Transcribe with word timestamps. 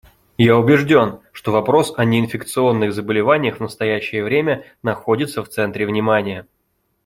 Я 0.39 0.57
убежден, 0.57 1.19
что 1.31 1.51
вопрос 1.51 1.93
о 1.95 2.05
неинфекционных 2.05 2.91
заболеваниях 2.91 3.57
в 3.57 3.59
настоящее 3.59 4.23
время 4.23 4.65
находится 4.81 5.43
в 5.43 5.49
центре 5.49 5.85
внимания. 5.85 6.47